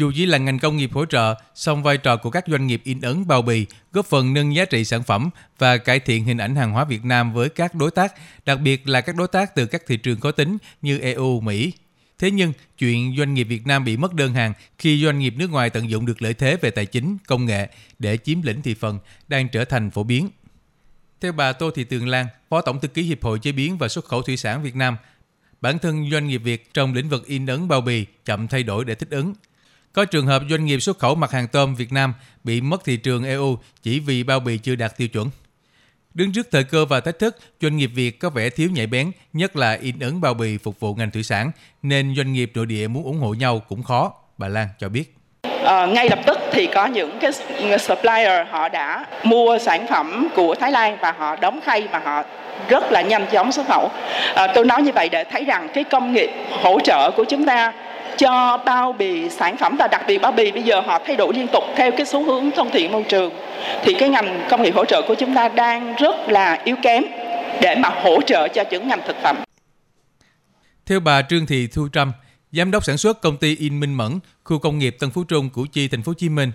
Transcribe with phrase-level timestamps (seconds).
[0.00, 2.80] Dù chỉ là ngành công nghiệp hỗ trợ, song vai trò của các doanh nghiệp
[2.84, 6.38] in ấn bao bì góp phần nâng giá trị sản phẩm và cải thiện hình
[6.38, 9.54] ảnh hàng hóa Việt Nam với các đối tác, đặc biệt là các đối tác
[9.54, 11.72] từ các thị trường có tính như EU, Mỹ.
[12.18, 15.50] Thế nhưng, chuyện doanh nghiệp Việt Nam bị mất đơn hàng khi doanh nghiệp nước
[15.50, 18.74] ngoài tận dụng được lợi thế về tài chính, công nghệ để chiếm lĩnh thị
[18.74, 18.98] phần
[19.28, 20.28] đang trở thành phổ biến.
[21.20, 23.88] Theo bà Tô Thị Tường Lan, Phó Tổng thư ký Hiệp hội Chế biến và
[23.88, 24.96] Xuất khẩu Thủy sản Việt Nam,
[25.60, 28.84] bản thân doanh nghiệp Việt trong lĩnh vực in ấn bao bì chậm thay đổi
[28.84, 29.34] để thích ứng.
[29.92, 32.96] Có trường hợp doanh nghiệp xuất khẩu mặt hàng tôm Việt Nam bị mất thị
[32.96, 35.30] trường EU chỉ vì bao bì chưa đạt tiêu chuẩn.
[36.14, 39.10] Đứng trước thời cơ và thách thức, doanh nghiệp Việt có vẻ thiếu nhạy bén,
[39.32, 41.50] nhất là in ấn bao bì phục vụ ngành thủy sản,
[41.82, 45.16] nên doanh nghiệp nội địa muốn ủng hộ nhau cũng khó, bà Lan cho biết.
[45.64, 47.32] À, ngay lập tức thì có những cái
[47.78, 52.22] supplier họ đã mua sản phẩm của Thái Lan và họ đóng khay và họ
[52.68, 53.90] rất là nhanh chóng xuất khẩu.
[54.34, 56.30] À, tôi nói như vậy để thấy rằng cái công nghiệp
[56.62, 57.72] hỗ trợ của chúng ta
[58.20, 61.34] cho bao bì sản phẩm và đặc biệt bao bì bây giờ họ thay đổi
[61.34, 63.32] liên tục theo cái xu hướng thân thiện môi trường
[63.82, 67.04] thì cái ngành công nghiệp hỗ trợ của chúng ta đang rất là yếu kém
[67.60, 69.36] để mà hỗ trợ cho những ngành thực phẩm.
[70.86, 72.12] Theo bà Trương Thị Thu Trâm,
[72.52, 75.50] giám đốc sản xuất công ty In Minh Mẫn, khu công nghiệp Tân Phú Trung,
[75.50, 76.52] Củ Chi, thành phố Hồ Chí Minh,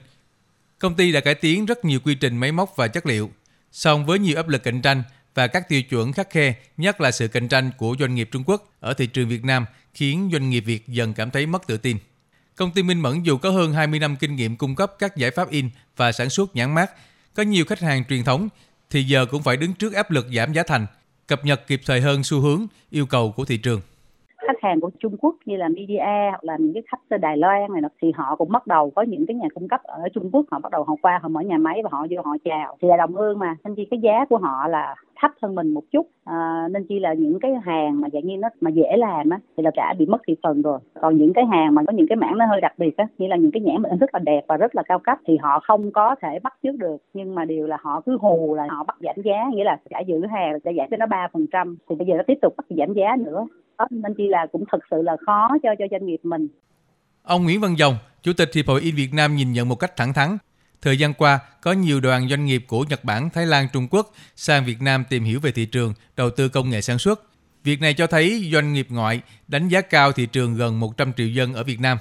[0.80, 3.30] công ty đã cải tiến rất nhiều quy trình máy móc và chất liệu.
[3.72, 5.04] Song với nhiều áp lực cạnh tranh
[5.36, 8.44] và các tiêu chuẩn khắc khe, nhất là sự cạnh tranh của doanh nghiệp Trung
[8.46, 9.66] Quốc ở thị trường Việt Nam
[9.96, 11.98] khiến doanh nghiệp Việt dần cảm thấy mất tự tin.
[12.56, 15.32] Công ty Minh Mẫn dù có hơn 20 năm kinh nghiệm cung cấp các giải
[15.32, 16.92] pháp in và sản xuất nhãn mát,
[17.34, 18.50] có nhiều khách hàng truyền thống
[18.90, 20.88] thì giờ cũng phải đứng trước áp lực giảm giá thành,
[21.28, 23.82] cập nhật kịp thời hơn xu hướng, yêu cầu của thị trường
[24.48, 27.38] khách hàng của Trung Quốc như là media hoặc là những cái khách từ Đài
[27.38, 30.30] Loan này thì họ cũng bắt đầu có những cái nhà cung cấp ở Trung
[30.32, 32.78] Quốc họ bắt đầu họ qua họ mở nhà máy và họ vô họ chào.
[32.82, 35.74] Thì là đồng hương mà nên chi cái giá của họ là thấp hơn mình
[35.74, 36.08] một chút.
[36.24, 39.40] À, nên chi là những cái hàng mà dạng như nó mà dễ làm á
[39.58, 40.80] thì là cả bị mất thị phần rồi.
[41.02, 43.28] Còn những cái hàng mà có những cái mảng nó hơi đặc biệt á như
[43.28, 45.60] là những cái nhãn mà rất là đẹp và rất là cao cấp thì họ
[45.60, 46.98] không có thể bắt trước được.
[47.14, 50.00] Nhưng mà điều là họ cứ hù là họ bắt giảm giá nghĩa là trả
[50.00, 52.54] giữ hàng sẽ giảm cho nó ba phần trăm thì bây giờ nó tiếp tục
[52.58, 53.46] bắt giảm giá nữa
[53.92, 56.48] nên chỉ là cũng thật sự là khó cho cho doanh nghiệp mình.
[57.24, 59.96] Ông Nguyễn Văn Dòng, Chủ tịch Hiệp hội In Việt Nam nhìn nhận một cách
[59.96, 60.38] thẳng thắn,
[60.82, 64.12] thời gian qua có nhiều đoàn doanh nghiệp của Nhật Bản, Thái Lan, Trung Quốc
[64.36, 67.22] sang Việt Nam tìm hiểu về thị trường, đầu tư công nghệ sản xuất.
[67.64, 71.28] Việc này cho thấy doanh nghiệp ngoại đánh giá cao thị trường gần 100 triệu
[71.28, 71.98] dân ở Việt Nam.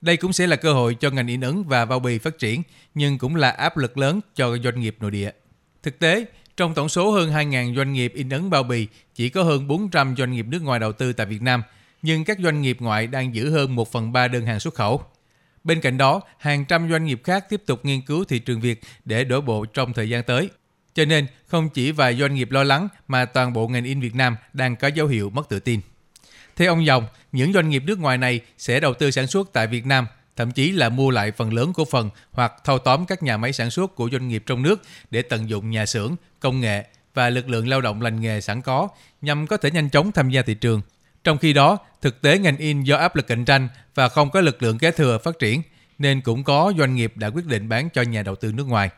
[0.00, 2.62] Đây cũng sẽ là cơ hội cho ngành in ấn và bao bì phát triển,
[2.94, 5.30] nhưng cũng là áp lực lớn cho doanh nghiệp nội địa.
[5.82, 6.24] Thực tế,
[6.56, 10.14] trong tổng số hơn 2.000 doanh nghiệp in ấn bao bì, chỉ có hơn 400
[10.16, 11.62] doanh nghiệp nước ngoài đầu tư tại Việt Nam,
[12.02, 15.02] nhưng các doanh nghiệp ngoại đang giữ hơn 1 phần 3 đơn hàng xuất khẩu.
[15.64, 18.80] Bên cạnh đó, hàng trăm doanh nghiệp khác tiếp tục nghiên cứu thị trường Việt
[19.04, 20.50] để đổ bộ trong thời gian tới.
[20.94, 24.14] Cho nên, không chỉ vài doanh nghiệp lo lắng mà toàn bộ ngành in Việt
[24.14, 25.80] Nam đang có dấu hiệu mất tự tin.
[26.56, 29.66] Theo ông Dòng, những doanh nghiệp nước ngoài này sẽ đầu tư sản xuất tại
[29.66, 33.22] Việt Nam thậm chí là mua lại phần lớn cổ phần hoặc thâu tóm các
[33.22, 36.60] nhà máy sản xuất của doanh nghiệp trong nước để tận dụng nhà xưởng, công
[36.60, 36.84] nghệ
[37.14, 38.88] và lực lượng lao động lành nghề sẵn có
[39.22, 40.82] nhằm có thể nhanh chóng tham gia thị trường.
[41.24, 44.40] Trong khi đó, thực tế ngành in do áp lực cạnh tranh và không có
[44.40, 45.62] lực lượng kế thừa phát triển,
[45.98, 48.90] nên cũng có doanh nghiệp đã quyết định bán cho nhà đầu tư nước ngoài.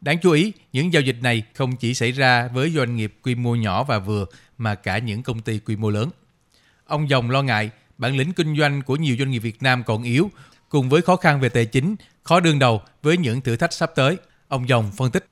[0.00, 3.34] Đáng chú ý, những giao dịch này không chỉ xảy ra với doanh nghiệp quy
[3.34, 4.26] mô nhỏ và vừa
[4.58, 6.10] mà cả những công ty quy mô lớn.
[6.84, 10.02] Ông Dòng lo ngại bản lĩnh kinh doanh của nhiều doanh nghiệp Việt Nam còn
[10.02, 10.30] yếu
[10.70, 13.90] cùng với khó khăn về tài chính, khó đương đầu với những thử thách sắp
[13.94, 14.16] tới.
[14.48, 15.26] Ông Dòng phân tích.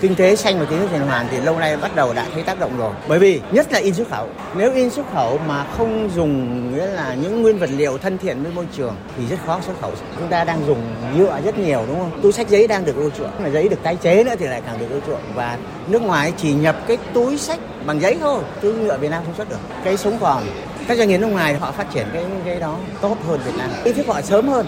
[0.00, 2.42] Kinh tế xanh và kinh tế tuần hoàn thì lâu nay bắt đầu đã thấy
[2.42, 2.94] tác động rồi.
[3.08, 4.28] Bởi vì nhất là in xuất khẩu.
[4.56, 8.42] Nếu in xuất khẩu mà không dùng nghĩa là những nguyên vật liệu thân thiện
[8.42, 9.92] với môi trường thì rất khó xuất khẩu.
[10.18, 12.20] Chúng ta đang dùng nhựa rất nhiều đúng không?
[12.22, 14.62] Túi sách giấy đang được ưa chuộng, mà giấy được tái chế nữa thì lại
[14.66, 15.58] càng được ưa chuộng và
[15.88, 19.34] nước ngoài chỉ nhập cái túi sách bằng giấy thôi, túi nhựa Việt Nam không
[19.36, 19.60] xuất được.
[19.84, 20.42] Cái sống còn
[20.88, 23.70] các doanh nghiệp nước ngoài họ phát triển cái cái đó tốt hơn Việt Nam.
[23.84, 24.66] Ý thức họ sớm hơn.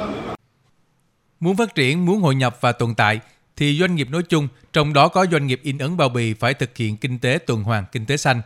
[1.40, 3.20] Muốn phát triển, muốn hội nhập và tồn tại
[3.56, 6.54] thì doanh nghiệp nói chung, trong đó có doanh nghiệp in ấn bao bì phải
[6.54, 8.42] thực hiện kinh tế tuần hoàn, kinh tế xanh.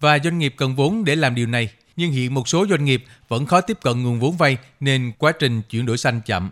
[0.00, 3.04] Và doanh nghiệp cần vốn để làm điều này, nhưng hiện một số doanh nghiệp
[3.28, 6.50] vẫn khó tiếp cận nguồn vốn vay nên quá trình chuyển đổi xanh chậm.